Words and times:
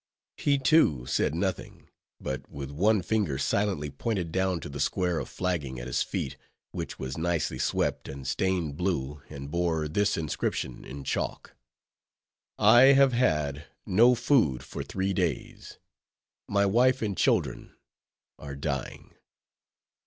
He, 0.37 0.57
too, 0.57 1.05
said 1.05 1.35
nothing; 1.35 1.87
but 2.19 2.49
with 2.49 2.71
one 2.71 3.03
finger 3.03 3.37
silently 3.37 3.91
pointed 3.91 4.31
down 4.31 4.59
to 4.61 4.67
the 4.67 4.79
square 4.79 5.19
of 5.19 5.29
flagging 5.29 5.79
at 5.79 5.85
his 5.85 6.01
feet, 6.01 6.37
which 6.71 6.97
was 6.97 7.19
nicely 7.19 7.59
swept, 7.59 8.07
and 8.09 8.25
stained 8.25 8.77
blue, 8.77 9.21
and 9.29 9.51
bore 9.51 9.87
this 9.87 10.17
inscription 10.17 10.83
in 10.85 11.03
chalk:— 11.03 11.53
_"I 12.59 12.93
have 12.95 13.13
had 13.13 13.65
no 13.85 14.15
food 14.15 14.63
for 14.63 14.81
three 14.81 15.13
days; 15.13 15.77
My 16.47 16.65
wife 16.65 17.03
and 17.03 17.15
children 17.15 17.75
are 18.39 18.55
dying." 18.55 19.13